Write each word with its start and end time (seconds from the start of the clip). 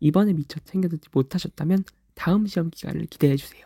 이번에 0.00 0.32
미처 0.32 0.60
챙겨 0.60 0.88
듣지 0.88 1.08
못하셨다면 1.12 1.84
다음 2.14 2.46
시험 2.46 2.70
기간을 2.70 3.06
기대해 3.06 3.36
주세요. 3.36 3.64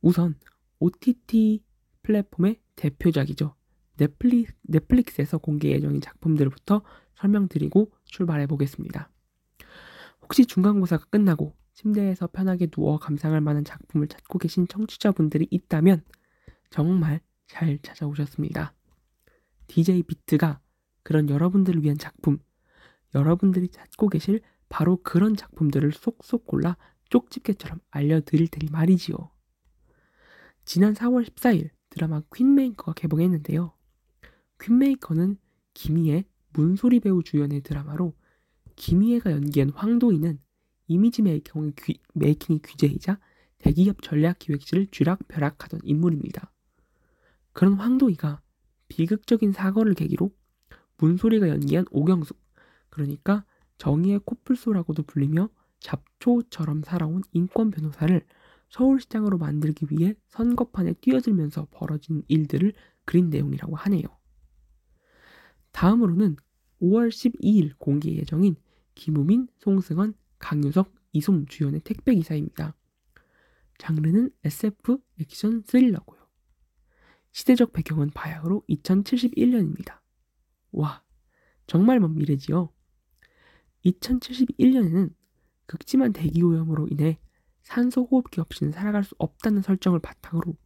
우선 0.00 0.34
OTT 0.78 1.62
플랫폼의 2.02 2.60
대표작이죠. 2.76 3.54
넷플릭, 3.96 4.56
넷플릭스에서 4.62 5.38
공개 5.38 5.70
예정인 5.70 6.00
작품들부터 6.00 6.82
설명드리고 7.16 7.92
출발해 8.04 8.46
보겠습니다. 8.46 9.09
혹시 10.30 10.46
중간고사가 10.46 11.06
끝나고 11.06 11.56
침대에서 11.74 12.28
편하게 12.28 12.68
누워 12.68 13.00
감상할 13.00 13.40
만한 13.40 13.64
작품을 13.64 14.06
찾고 14.06 14.38
계신 14.38 14.68
청취자분들이 14.68 15.48
있다면 15.50 16.04
정말 16.70 17.20
잘 17.48 17.80
찾아오셨습니다. 17.82 18.72
DJ 19.66 20.04
비트가 20.04 20.60
그런 21.02 21.28
여러분들을 21.28 21.82
위한 21.82 21.98
작품, 21.98 22.38
여러분들이 23.12 23.70
찾고 23.70 24.08
계실 24.08 24.40
바로 24.68 24.98
그런 25.02 25.34
작품들을 25.34 25.90
쏙쏙 25.90 26.46
골라 26.46 26.76
쪽집게처럼 27.08 27.80
알려드릴 27.90 28.46
테니 28.46 28.70
말이지요. 28.70 29.16
지난 30.64 30.94
4월 30.94 31.28
14일 31.28 31.70
드라마 31.88 32.22
퀸메이커가 32.32 32.92
개봉했는데요. 32.92 33.72
퀸메이커는 34.60 35.38
김희애, 35.74 36.24
문소리 36.52 37.00
배우 37.00 37.24
주연의 37.24 37.62
드라마로 37.62 38.14
김희애가 38.76 39.32
연기한 39.32 39.70
황도인은 39.70 40.38
이미지 40.86 41.22
메이킹의, 41.22 41.72
귀, 41.76 42.00
메이킹의 42.14 42.60
귀재이자 42.64 43.18
대기업 43.58 44.02
전략기획실을 44.02 44.88
쥐락펴락하던 44.90 45.80
인물입니다. 45.84 46.52
그런 47.52 47.74
황도희가 47.74 48.40
비극적인 48.88 49.52
사고를 49.52 49.94
계기로 49.94 50.32
문소리가 50.98 51.48
연기한 51.48 51.84
오경숙, 51.90 52.38
그러니까 52.88 53.44
정의의 53.78 54.20
코뿔소라고도 54.24 55.04
불리며 55.04 55.48
잡초처럼 55.80 56.82
살아온 56.82 57.22
인권 57.32 57.70
변호사를 57.70 58.24
서울시장으로 58.68 59.38
만들기 59.38 59.86
위해 59.90 60.14
선거판에 60.28 60.94
뛰어들면서 60.94 61.68
벌어진 61.70 62.22
일들을 62.28 62.72
그린 63.04 63.30
내용이라고 63.30 63.76
하네요. 63.76 64.04
다음으로는 65.72 66.36
5월 66.80 67.08
12일 67.08 67.72
공개 67.78 68.12
예정인 68.12 68.56
김우민, 69.00 69.48
송승헌, 69.60 70.12
강유석, 70.38 70.94
이솜 71.12 71.46
주연의 71.46 71.80
택배기사입니다. 71.80 72.76
장르는 73.78 74.30
SF, 74.44 74.98
액션, 75.18 75.62
스릴러고요. 75.66 76.20
시대적 77.32 77.72
배경은 77.72 78.10
바야흐로 78.10 78.62
2071년입니다. 78.68 80.00
와, 80.72 81.02
정말 81.66 81.98
먼 81.98 82.14
미래지요. 82.14 82.70
2071년에는 83.86 85.14
극심한 85.64 86.12
대기오염으로 86.12 86.88
인해 86.90 87.18
산소 87.62 88.04
호흡기 88.04 88.42
없이는 88.42 88.70
살아갈 88.70 89.02
수 89.02 89.14
없다는 89.16 89.62
설정을 89.62 90.00
바탕으로 90.00 90.58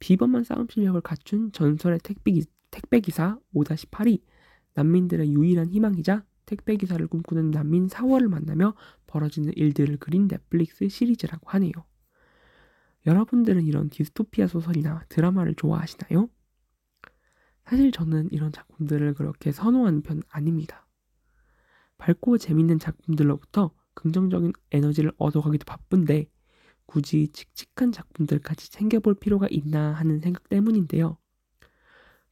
비범한 0.00 0.42
싸움 0.42 0.66
실력을 0.68 1.00
갖춘 1.00 1.52
전설의 1.52 2.00
택배기, 2.02 2.44
택배기사 2.72 3.38
5-8이 3.54 4.20
난민들의 4.74 5.32
유일한 5.32 5.70
희망이자 5.70 6.24
택배기사를 6.48 7.06
꿈꾸는 7.06 7.50
난민 7.50 7.88
4월을 7.88 8.28
만나며 8.28 8.74
벌어지는 9.06 9.52
일들을 9.54 9.98
그린 9.98 10.26
넷플릭스 10.26 10.88
시리즈라고 10.88 11.50
하네요. 11.50 11.72
여러분들은 13.06 13.64
이런 13.64 13.90
디스토피아 13.90 14.46
소설이나 14.48 15.04
드라마를 15.08 15.54
좋아하시나요? 15.54 16.28
사실 17.64 17.92
저는 17.92 18.30
이런 18.32 18.50
작품들을 18.50 19.14
그렇게 19.14 19.52
선호하는 19.52 20.02
편 20.02 20.22
아닙니다. 20.28 20.86
밝고 21.98 22.38
재밌는 22.38 22.78
작품들로부터 22.78 23.74
긍정적인 23.94 24.52
에너지를 24.70 25.12
얻어가기도 25.18 25.64
바쁜데 25.64 26.30
굳이 26.86 27.28
칙칙한 27.32 27.92
작품들까지 27.92 28.70
챙겨볼 28.70 29.16
필요가 29.16 29.46
있나 29.50 29.92
하는 29.92 30.20
생각 30.20 30.48
때문인데요. 30.48 31.18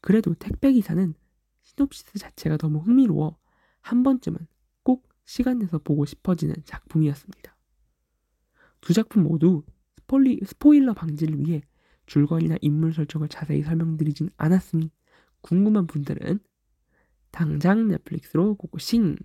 그래도 0.00 0.34
택배기사는 0.34 1.14
시놉시스 1.62 2.18
자체가 2.18 2.56
너무 2.56 2.78
흥미로워 2.78 3.36
한 3.86 4.02
번쯤은 4.02 4.48
꼭 4.82 5.08
시간 5.24 5.60
내서 5.60 5.78
보고 5.78 6.04
싶어지는 6.04 6.56
작품이었습니다. 6.64 7.56
두 8.80 8.92
작품 8.92 9.22
모두 9.22 9.64
스포리, 9.96 10.40
스포일러 10.44 10.92
방지를 10.92 11.38
위해 11.38 11.62
줄거리나 12.06 12.56
인물 12.62 12.92
설정을 12.92 13.28
자세히 13.28 13.62
설명드리진 13.62 14.30
않았으니 14.36 14.90
궁금한 15.40 15.86
분들은 15.86 16.40
당장 17.30 17.86
넷플릭스로 17.86 18.56
고고싱! 18.56 19.16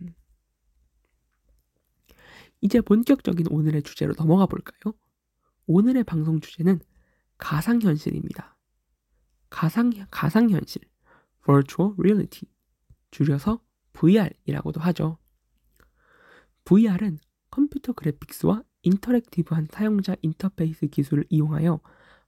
이제 2.61 2.81
본격적인 2.81 3.47
오늘의 3.49 3.81
주제로 3.81 4.13
넘어가 4.13 4.45
볼까요? 4.45 4.93
오늘의 5.65 6.03
방송 6.03 6.39
주제는 6.39 6.81
가상현실입니다. 7.39 8.55
가상, 9.49 9.89
가상현실, 10.11 10.83
Virtual 11.45 11.95
Reality, 11.97 12.47
줄여서 13.09 13.59
VR이라고도 14.01 14.81
하죠. 14.81 15.19
VR은 16.65 17.19
컴퓨터 17.51 17.93
그래픽스와 17.93 18.63
인터랙티브한 18.81 19.67
사용자 19.69 20.15
인터페이스 20.21 20.87
기술을 20.87 21.25
이용하여 21.29 21.79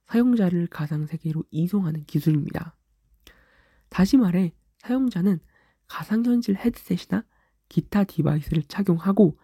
사용자를 0.06 0.68
가상세계로 0.68 1.44
이송하는 1.50 2.04
기술입니다. 2.04 2.76
다시 3.88 4.16
말해, 4.16 4.54
사용자는 4.78 5.40
가상현실 5.88 6.56
헤드셋이나 6.56 7.24
기타 7.68 8.04
device를 8.04 8.64
착용하고 8.64 9.38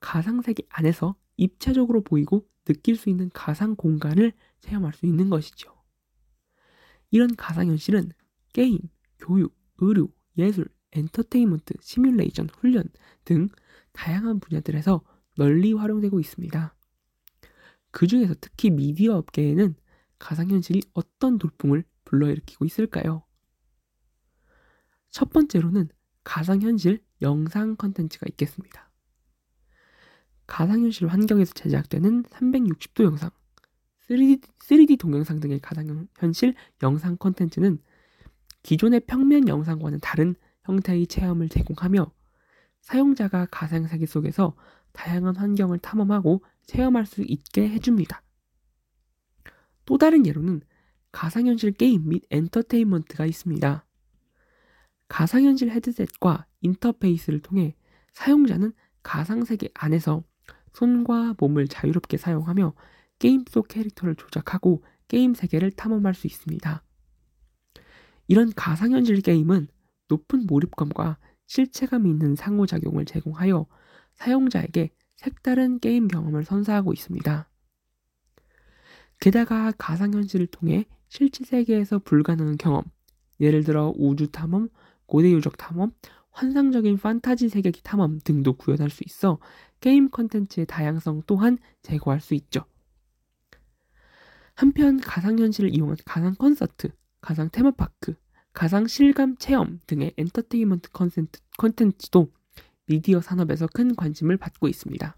가상세계 0.00 0.64
안에서 0.68 1.16
입체적으로 1.36 2.02
보이고 2.02 2.46
느낄 2.64 2.96
수 2.96 3.08
있는 3.10 3.28
가상 3.32 3.74
공간을 3.74 4.32
체험할 4.60 4.92
수 4.92 5.06
있는 5.06 5.30
것이죠. 5.30 5.74
이런 7.10 7.34
가상현실은 7.34 8.10
게임, 8.52 8.78
교육, 9.18 9.56
의료, 9.78 10.08
예술, 10.36 10.68
엔터테인먼트, 10.92 11.74
시뮬레이션, 11.80 12.48
훈련 12.58 12.84
등 13.24 13.48
다양한 13.92 14.40
분야들에서 14.40 15.02
널리 15.36 15.72
활용되고 15.72 16.20
있습니다. 16.20 16.74
그 17.90 18.06
중에서 18.06 18.34
특히 18.40 18.70
미디어 18.70 19.16
업계에는 19.16 19.74
가상현실이 20.18 20.82
어떤 20.94 21.38
돌풍을 21.38 21.84
불러일으키고 22.04 22.64
있을까요? 22.64 23.24
첫 25.10 25.30
번째로는 25.30 25.88
가상현실 26.24 27.02
영상 27.20 27.76
컨텐츠가 27.76 28.26
있겠습니다. 28.30 28.90
가상현실 30.46 31.08
환경에서 31.08 31.52
제작되는 31.54 32.24
360도 32.24 33.04
영상, 33.04 33.30
3D, 34.08 34.42
3D 34.58 34.98
동영상 34.98 35.40
등의 35.40 35.60
가상현실 35.60 36.54
영상 36.82 37.16
컨텐츠는 37.16 37.78
기존의 38.62 39.00
평면 39.06 39.48
영상과는 39.48 40.00
다른 40.00 40.34
형태의 40.64 41.06
체험을 41.06 41.48
제공하며 41.48 42.12
사용자가 42.80 43.46
가상세계 43.50 44.06
속에서 44.06 44.56
다양한 44.92 45.36
환경을 45.36 45.78
탐험하고 45.78 46.44
체험할 46.66 47.06
수 47.06 47.22
있게 47.22 47.68
해줍니다. 47.68 48.22
또 49.84 49.98
다른 49.98 50.26
예로는 50.26 50.62
가상현실 51.12 51.72
게임 51.72 52.08
및 52.08 52.24
엔터테인먼트가 52.30 53.26
있습니다. 53.26 53.84
가상현실 55.08 55.70
헤드셋과 55.70 56.46
인터페이스를 56.62 57.40
통해 57.40 57.76
사용자는 58.12 58.72
가상세계 59.02 59.70
안에서 59.74 60.24
손과 60.72 61.34
몸을 61.38 61.68
자유롭게 61.68 62.16
사용하며 62.16 62.74
게임 63.18 63.44
속 63.48 63.68
캐릭터를 63.68 64.14
조작하고 64.16 64.82
게임 65.08 65.34
세계를 65.34 65.72
탐험할 65.72 66.14
수 66.14 66.26
있습니다. 66.26 66.82
이런 68.28 68.52
가상현실 68.54 69.20
게임은 69.20 69.68
높은 70.12 70.46
몰입감과 70.46 71.18
실체감이 71.46 72.10
있는 72.10 72.36
상호작용을 72.36 73.06
제공하여 73.06 73.66
사용자에게 74.14 74.90
색다른 75.16 75.78
게임 75.78 76.06
경험을 76.06 76.44
선사하고 76.44 76.92
있습니다. 76.92 77.48
게다가 79.20 79.72
가상현실을 79.78 80.48
통해 80.48 80.84
실제 81.08 81.44
세계에서 81.44 82.00
불가능한 82.00 82.58
경험, 82.58 82.84
예를 83.40 83.64
들어 83.64 83.92
우주 83.96 84.30
탐험, 84.30 84.68
고대 85.06 85.30
유적 85.30 85.56
탐험, 85.56 85.92
환상적인 86.30 86.98
판타지 86.98 87.48
세계 87.48 87.70
탐험 87.70 88.18
등도 88.24 88.54
구현할 88.54 88.90
수 88.90 89.04
있어 89.06 89.38
게임 89.80 90.10
컨텐츠의 90.10 90.66
다양성 90.66 91.22
또한 91.26 91.58
제고할 91.82 92.20
수 92.20 92.34
있죠. 92.34 92.64
한편 94.54 95.00
가상현실을 95.00 95.74
이용한 95.74 95.96
가상 96.04 96.34
콘서트, 96.34 96.90
가상 97.20 97.48
테마파크, 97.50 98.14
가상 98.52 98.86
실감 98.86 99.36
체험 99.36 99.80
등의 99.86 100.12
엔터테인먼트 100.16 100.90
컨텐츠도 101.58 102.32
미디어 102.86 103.20
산업에서 103.20 103.66
큰 103.66 103.94
관심을 103.94 104.36
받고 104.36 104.68
있습니다. 104.68 105.16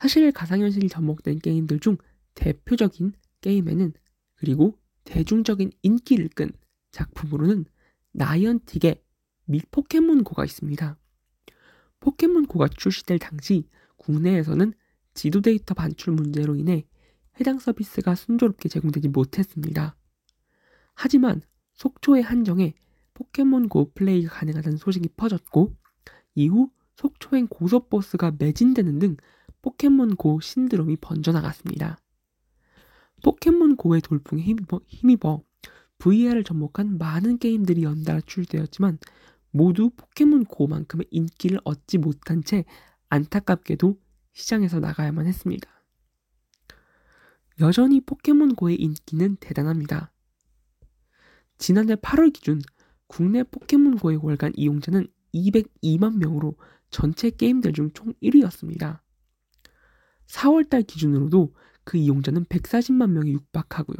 사실 0.00 0.32
가상현실이 0.32 0.88
접목된 0.88 1.38
게임들 1.40 1.78
중 1.80 1.98
대표적인 2.34 3.12
게임에는 3.42 3.92
그리고 4.34 4.78
대중적인 5.04 5.72
인기를 5.82 6.30
끈 6.30 6.50
작품으로는 6.90 7.66
나이언틱의 8.12 9.02
미 9.44 9.60
포켓몬고가 9.70 10.44
있습니다. 10.44 10.96
포켓몬고가 12.00 12.68
출시될 12.68 13.18
당시 13.18 13.68
국내에서는 13.96 14.72
지도 15.14 15.42
데이터 15.42 15.74
반출 15.74 16.14
문제로 16.14 16.56
인해 16.56 16.86
해당 17.38 17.58
서비스가 17.58 18.14
순조롭게 18.14 18.68
제공되지 18.68 19.08
못했습니다. 19.08 19.96
하지만 21.02 21.40
속초의 21.76 22.22
한정에 22.22 22.74
포켓몬고 23.14 23.92
플레이가 23.94 24.34
가능하다는 24.34 24.76
소식이 24.76 25.08
퍼졌고 25.16 25.74
이후 26.34 26.70
속초행 26.96 27.46
고속버스가 27.46 28.34
매진되는 28.38 28.98
등 28.98 29.16
포켓몬고 29.62 30.40
신드롬이 30.40 30.96
번져나갔습니다. 31.00 31.96
포켓몬고의 33.24 34.02
돌풍에 34.02 34.42
힘입어, 34.42 35.42
VR을 35.96 36.44
접목한 36.44 36.98
많은 36.98 37.38
게임들이 37.38 37.82
연달아 37.82 38.20
출시되었지만 38.26 38.98
모두 39.52 39.88
포켓몬고만큼의 39.96 41.06
인기를 41.10 41.60
얻지 41.64 41.96
못한 41.96 42.44
채 42.44 42.66
안타깝게도 43.08 43.98
시장에서 44.34 44.80
나가야만 44.80 45.26
했습니다. 45.26 45.66
여전히 47.58 48.02
포켓몬고의 48.02 48.76
인기는 48.76 49.36
대단합니다. 49.36 50.12
지난해 51.60 51.94
8월 51.94 52.32
기준 52.32 52.60
국내 53.06 53.42
포켓몬고의 53.42 54.18
월간 54.22 54.52
이용자는 54.56 55.06
202만 55.34 56.16
명으로 56.16 56.56
전체 56.90 57.30
게임들 57.30 57.74
중 57.74 57.92
총 57.92 58.14
1위였습니다. 58.22 59.00
4월달 60.26 60.86
기준으로도 60.86 61.54
그 61.84 61.98
이용자는 61.98 62.46
140만 62.46 63.10
명이 63.10 63.32
육박하고요. 63.32 63.96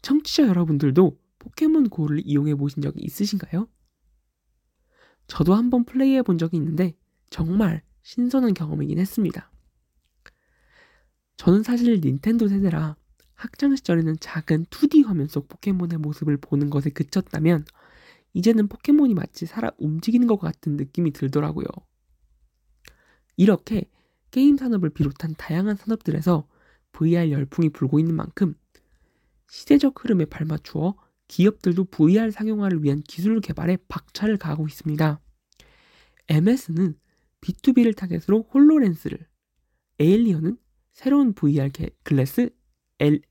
청취자 0.00 0.48
여러분들도 0.48 1.20
포켓몬고를 1.38 2.22
이용해 2.24 2.54
보신 2.54 2.82
적이 2.82 3.00
있으신가요? 3.02 3.68
저도 5.26 5.54
한번 5.54 5.84
플레이해 5.84 6.22
본 6.22 6.38
적이 6.38 6.56
있는데 6.56 6.96
정말 7.28 7.82
신선한 8.02 8.54
경험이긴 8.54 8.98
했습니다. 8.98 9.52
저는 11.36 11.62
사실 11.62 12.00
닌텐도 12.00 12.48
세대라 12.48 12.96
학창 13.40 13.74
시절에는 13.74 14.16
작은 14.20 14.66
2D 14.66 15.06
화면 15.06 15.26
속 15.26 15.48
포켓몬의 15.48 15.96
모습을 15.96 16.36
보는 16.36 16.68
것에 16.68 16.90
그쳤다면 16.90 17.64
이제는 18.34 18.68
포켓몬이 18.68 19.14
마치 19.14 19.46
살아 19.46 19.70
움직이는 19.78 20.26
것 20.26 20.38
같은 20.38 20.76
느낌이 20.76 21.12
들더라고요. 21.12 21.64
이렇게 23.38 23.88
게임 24.30 24.58
산업을 24.58 24.90
비롯한 24.90 25.36
다양한 25.38 25.76
산업들에서 25.76 26.46
VR 26.92 27.30
열풍이 27.30 27.70
불고 27.70 27.98
있는 27.98 28.14
만큼 28.14 28.54
시대적 29.48 30.04
흐름에 30.04 30.26
발맞추어 30.26 30.94
기업들도 31.26 31.84
VR 31.84 32.30
상용화를 32.30 32.84
위한 32.84 33.00
기술 33.02 33.40
개발에 33.40 33.78
박차를 33.88 34.36
가하고 34.36 34.66
있습니다. 34.66 35.18
MS는 36.28 36.94
B2B를 37.40 37.96
타겟으로 37.96 38.42
홀로렌즈를, 38.52 39.26
엔리얼은 39.98 40.58
새로운 40.92 41.32
VR 41.32 41.70
glass 42.02 42.50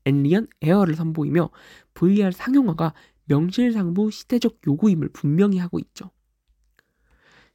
엔리얼 0.06 0.47
에어를 0.62 0.95
선보이며 0.95 1.50
VR 1.94 2.31
상용화가 2.31 2.94
명실상부 3.25 4.12
시대적 4.12 4.60
요구임을 4.68 5.10
분명히 5.10 5.60
하고 5.60 5.80
있죠. 5.80 6.12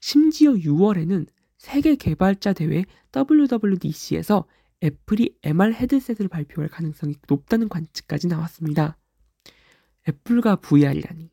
심지어 0.00 0.52
6월에는 0.52 1.26
세계 1.58 1.96
개발자 1.96 2.52
대회 2.52 2.84
WWDC에서 3.14 4.46
애플이 4.82 5.37
MR 5.43 5.72
헤드셋을 5.72 6.28
발표할 6.28 6.69
가능성이 6.69 7.14
높다는 7.26 7.69
관측까지 7.69 8.28
나왔습니다. 8.28 8.99
애플과 10.08 10.56
VR이라니. 10.56 11.31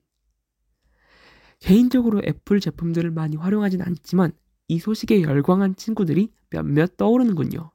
개인적으로 1.59 2.21
애플 2.25 2.59
제품들을 2.59 3.11
많이 3.11 3.35
활용하진 3.35 3.81
않지만 3.81 4.31
이 4.67 4.79
소식에 4.79 5.21
열광한 5.21 5.75
친구들이 5.75 6.31
몇몇 6.49 6.95
떠오르는군요. 6.97 7.71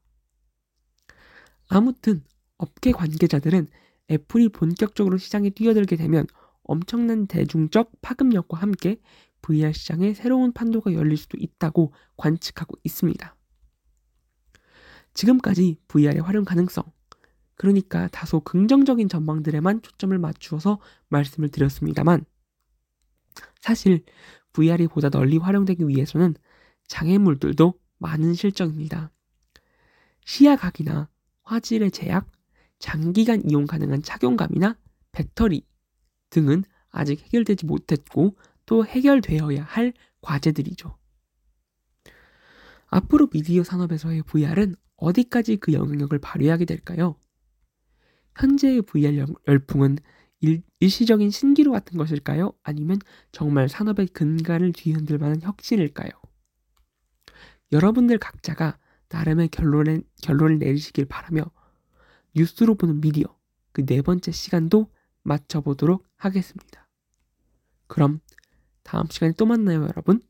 아무튼 1.69 2.25
업계 2.59 2.93
관계자들은 2.93 3.69
애플이 4.11 4.49
본격적으로 4.49 5.19
시장에 5.19 5.51
뛰어들게 5.51 5.97
되면 5.97 6.27
엄청난 6.63 7.27
대중적 7.27 7.93
파급력과 8.03 8.59
함께 8.59 9.01
VR 9.43 9.73
시장에 9.73 10.15
새로운 10.15 10.53
판도가 10.53 10.93
열릴 10.93 11.17
수도 11.17 11.37
있다고 11.39 11.93
관측하고 12.17 12.77
있습니다. 12.83 13.37
지금까지 15.15 15.79
VR의 15.89 16.21
활용 16.21 16.45
가능성, 16.45 16.85
그러니까 17.55 18.09
다소 18.09 18.41
긍정적인 18.41 19.09
전망들에만 19.09 19.83
초점을 19.83 20.19
맞추어서 20.19 20.81
말씀을 21.09 21.49
드렸습니다만, 21.49 22.25
사실 23.61 24.05
VR이 24.53 24.89
보다 24.89 25.09
널리 25.09 25.39
활용되기 25.39 25.87
위해서는 25.89 26.35
장애물들도 26.89 27.75
많은 27.99 28.35
실정입니다. 28.35 29.11
시야각이나 30.25 31.09
화질의 31.43 31.93
제약, 31.93 32.31
장기간 32.79 33.43
이용 33.49 33.67
가능한 33.67 34.03
착용감이나 34.03 34.79
배터리 35.13 35.67
등은 36.31 36.65
아직 36.91 37.21
해결되지 37.23 37.67
못했고 37.67 38.37
또 38.67 38.85
해결되어야 38.85 39.63
할 39.63 39.93
과제들이죠. 40.21 40.97
앞으로 42.87 43.29
미디어 43.29 43.65
산업에서의 43.65 44.23
VR은 44.23 44.77
어디까지 44.97 45.57
그 45.57 45.73
영향력을 45.73 46.17
발휘하게 46.19 46.65
될까요? 46.65 47.17
현재의 48.37 48.83
VR 48.83 49.27
열풍은 49.49 49.99
일, 50.41 50.63
일시적인 50.81 51.31
신기루 51.31 51.73
같은 51.73 51.97
것일까요? 51.97 52.53
아니면 52.63 52.99
정말 53.33 53.69
산업의 53.69 54.09
근간을 54.09 54.73
뒤흔들 54.73 55.19
만한 55.19 55.41
혁신일까요? 55.41 56.11
여러분들 57.73 58.19
각자가 58.19 58.79
나름의 59.09 59.49
결론을, 59.49 60.03
결론을 60.23 60.59
내리시길 60.59 61.07
바라며 61.07 61.51
뉴스로 62.37 62.75
보는 62.77 63.01
미디어 63.01 63.27
그 63.73 63.85
네 63.85 64.03
번째 64.03 64.33
시간도 64.33 64.91
마쳐보도록 65.23 66.07
하겠습니다. 66.17 66.89
그럼 67.89 68.21
다음 68.85 69.07
시간에 69.11 69.33
또 69.37 69.47
만나요, 69.47 69.83
여러분. 69.83 70.23